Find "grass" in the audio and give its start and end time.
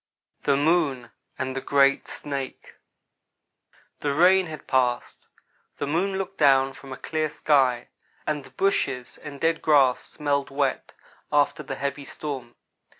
9.61-10.03